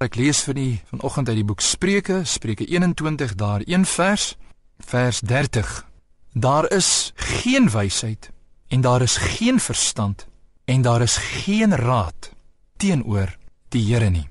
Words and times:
Ek 0.00 0.14
lees 0.16 0.38
vir 0.46 0.56
u 0.56 0.68
vanoggend 0.94 1.28
uit 1.28 1.36
die 1.36 1.44
boek 1.44 1.60
Spreuke, 1.60 2.22
Spreuke 2.24 2.64
21 2.64 3.34
daar 3.36 3.60
een 3.68 3.82
vers, 3.84 4.36
vers 4.78 5.20
30. 5.20 5.84
Daar 6.32 6.70
is 6.72 7.12
geen 7.14 7.68
wysheid 7.70 8.30
en 8.68 8.80
daar 8.80 9.02
is 9.02 9.16
geen 9.16 9.60
verstand 9.60 10.26
en 10.64 10.82
daar 10.82 11.04
is 11.04 11.16
geen 11.16 11.76
raad 11.76 12.32
teenoor 12.76 13.36
die 13.68 13.84
Here 13.92 14.08
nie. 14.08 14.24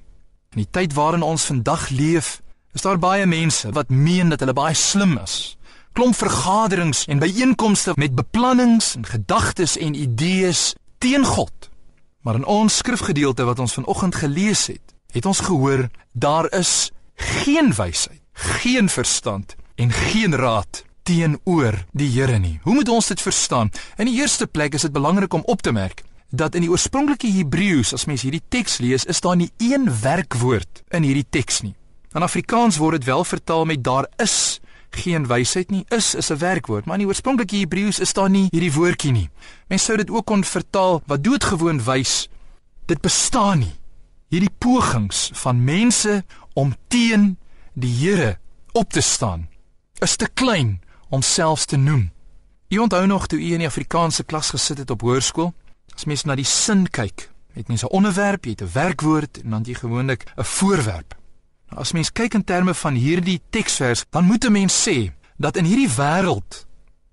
In 0.57 0.65
die 0.65 0.67
tyd 0.71 0.97
waarin 0.97 1.21
ons 1.21 1.45
vandag 1.45 1.89
leef, 1.89 2.41
is 2.73 2.81
daar 2.81 2.97
baie 2.97 3.29
mense 3.29 3.69
wat 3.69 3.93
meen 3.93 4.33
dat 4.33 4.41
hulle 4.41 4.57
baie 4.57 4.73
slim 4.73 5.19
is. 5.21 5.57
Klomp 5.93 6.17
vergaderings 6.17 7.05
en 7.05 7.21
byeenkomste 7.21 7.93
met 7.95 8.17
beplannings 8.17 8.95
en 8.95 9.05
gedagtes 9.05 9.77
en 9.77 9.93
idees 9.93 10.73
teen 10.97 11.25
God. 11.25 11.69
Maar 12.25 12.41
in 12.41 12.45
ons 12.45 12.81
skrifgedeelte 12.81 13.45
wat 13.45 13.59
ons 13.59 13.77
vanoggend 13.77 14.15
gelees 14.15 14.67
het, 14.73 14.97
het 15.11 15.25
ons 15.25 15.39
gehoor 15.39 15.89
daar 16.13 16.51
is 16.53 16.91
geen 17.15 17.73
wysheid, 17.73 18.21
geen 18.33 18.89
verstand 18.89 19.55
en 19.75 19.91
geen 19.91 20.35
raad 20.35 20.83
teenoor 21.03 21.85
die 21.91 22.09
Here 22.13 22.37
nie. 22.39 22.59
Hoe 22.63 22.73
moet 22.73 22.89
ons 22.89 23.07
dit 23.07 23.21
verstaan? 23.21 23.71
In 23.97 24.05
die 24.05 24.19
eerste 24.21 24.47
plek 24.47 24.73
is 24.77 24.85
dit 24.85 24.93
belangrik 24.93 25.33
om 25.33 25.43
op 25.45 25.61
te 25.61 25.71
merk 25.71 26.03
dat 26.29 26.55
in 26.55 26.61
die 26.61 26.69
oorspronklike 26.69 27.31
Hebreëus 27.33 27.93
as 27.97 28.05
mens 28.05 28.21
hierdie 28.21 28.43
teks 28.53 28.77
lees, 28.83 29.05
is 29.09 29.21
daar 29.25 29.37
nie 29.39 29.49
een 29.57 29.89
werkwoord 30.01 30.83
in 30.93 31.07
hierdie 31.07 31.25
teks 31.29 31.63
nie. 31.65 31.73
In 32.13 32.25
Afrikaans 32.25 32.77
word 32.77 32.99
dit 32.99 33.09
wel 33.09 33.25
vertaal 33.25 33.65
met 33.65 33.83
daar 33.83 34.05
is 34.21 34.59
geen 34.89 35.27
wysheid 35.29 35.69
nie. 35.69 35.85
Is 35.89 36.15
is 36.15 36.29
'n 36.31 36.37
werkwoord, 36.37 36.85
maar 36.85 36.97
in 36.97 37.05
die 37.05 37.09
oorspronklike 37.09 37.57
Hebreëus 37.57 37.99
is 37.99 38.13
daar 38.13 38.29
nie 38.29 38.47
hierdie 38.51 38.73
woordjie 38.73 39.11
nie. 39.11 39.29
Mens 39.67 39.83
sou 39.83 39.97
dit 39.97 40.09
ook 40.09 40.25
kon 40.25 40.43
vertaal 40.43 41.01
wat 41.05 41.23
doodgewoon 41.23 41.83
wys 41.83 42.27
dit 42.85 43.01
bestaan 43.01 43.59
nie. 43.59 43.78
Hierdie 44.29 44.51
pogings 44.61 45.31
van 45.41 45.63
mense 45.65 46.19
om 46.53 46.75
teen 46.87 47.37
die 47.73 47.89
Here 47.89 48.37
op 48.77 48.91
te 48.93 49.01
staan 49.01 49.47
is 49.99 50.15
te 50.15 50.27
klein 50.33 50.79
om 51.09 51.21
selfs 51.25 51.65
te 51.65 51.77
noem. 51.77 52.11
U 52.69 52.77
onthou 52.77 53.05
nog 53.07 53.27
toe 53.27 53.39
u 53.39 53.53
in 53.53 53.63
die 53.63 53.67
Afrikaanse 53.67 54.23
klas 54.23 54.51
gesit 54.53 54.77
het 54.77 54.93
op 54.93 55.01
hoërskool? 55.01 55.49
As 55.95 56.05
mens 56.05 56.23
na 56.23 56.37
die 56.37 56.45
sin 56.45 56.85
kyk, 56.93 57.29
het 57.57 57.67
mens 57.67 57.83
'n 57.83 57.91
onderwerp, 57.91 58.45
jy 58.45 58.51
het 58.51 58.61
'n 58.61 58.71
werkwoord 58.73 59.41
en 59.43 59.49
dan 59.49 59.63
jy 59.63 59.73
gewoonlik 59.73 60.23
'n 60.37 60.43
voorwerp. 60.43 61.17
Nou, 61.69 61.81
as 61.81 61.91
mens 61.91 62.11
kyk 62.11 62.33
in 62.33 62.43
terme 62.43 62.73
van 62.73 62.93
hierdie 62.93 63.41
teksvers, 63.49 64.05
dan 64.09 64.25
moet 64.25 64.45
'n 64.45 64.51
mens 64.51 64.87
sê 64.87 65.11
dat 65.37 65.57
in 65.57 65.65
hierdie 65.65 65.89
wêreld, 65.89 66.65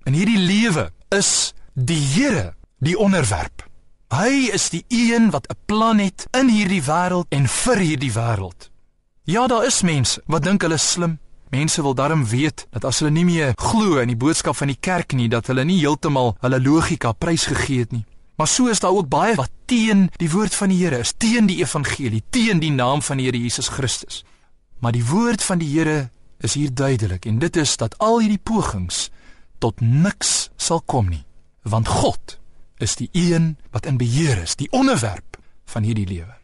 in 0.05 0.13
hierdie 0.13 0.39
lewe 0.39 0.93
is 1.09 1.55
die 1.75 2.01
Here 2.01 2.55
die 2.79 2.99
onderwerp. 2.99 3.69
Hy 4.07 4.53
is 4.55 4.69
die 4.71 4.85
een 4.87 5.31
wat 5.31 5.49
'n 5.51 5.59
plan 5.67 5.99
het 5.99 6.29
in 6.31 6.49
hierdie 6.49 6.83
wêreld 6.83 7.27
en 7.29 7.49
vir 7.49 7.77
hierdie 7.77 8.13
wêreld. 8.13 8.71
Ja, 9.25 9.47
daar 9.47 9.67
is 9.67 9.83
mense 9.83 10.23
wat 10.27 10.43
dink 10.43 10.63
hulle 10.63 10.77
slim. 10.77 11.19
Mense 11.51 11.83
wil 11.83 11.95
darm 11.95 12.25
weet 12.25 12.67
dat 12.71 12.85
as 12.85 12.99
hulle 12.99 13.11
nie 13.11 13.25
meer 13.25 13.53
glo 13.57 13.99
in 13.99 14.09
die 14.09 14.17
boodskap 14.17 14.57
van 14.57 14.67
die 14.67 14.79
kerk 14.81 15.13
nie, 15.13 15.29
dat 15.29 15.47
hulle 15.47 15.65
nie 15.65 15.79
heeltemal 15.79 16.37
hulle 16.41 16.61
logika 16.61 17.13
prysgegee 17.13 17.79
het 17.79 17.93
nie. 17.93 18.05
Maar 18.37 18.47
so 18.47 18.67
is 18.67 18.81
daar 18.81 18.91
ook 18.91 19.09
baie 19.09 19.35
wat 19.35 19.51
teen 19.65 20.11
die 20.17 20.31
woord 20.31 20.55
van 20.55 20.69
die 20.69 20.85
Here 20.85 20.99
is, 20.99 21.13
teen 21.17 21.47
die 21.47 21.59
evangelie, 21.59 22.23
teen 22.31 22.59
die 22.59 22.71
naam 22.73 23.03
van 23.03 23.17
die 23.17 23.27
Here 23.27 23.39
Jesus 23.39 23.69
Christus. 23.69 24.25
Maar 24.79 24.93
die 24.93 25.07
woord 25.07 25.43
van 25.43 25.59
die 25.59 25.79
Here 25.79 26.11
is 26.39 26.55
hier 26.55 26.75
duidelik 26.75 27.25
en 27.27 27.39
dit 27.39 27.57
is 27.57 27.77
dat 27.77 27.99
al 27.99 28.21
hierdie 28.21 28.43
pogings 28.43 29.11
tot 29.59 29.81
niks 29.81 30.51
sal 30.57 30.81
kom 30.81 31.09
nie, 31.09 31.25
want 31.63 31.89
God 31.89 32.39
is 32.79 32.97
die 32.97 33.09
een 33.13 33.57
wat 33.71 33.87
in 33.87 33.97
beheer 33.97 34.43
is, 34.43 34.57
die 34.57 34.71
onderwerp 34.71 35.39
van 35.65 35.83
hierdie 35.83 36.07
lewe. 36.07 36.35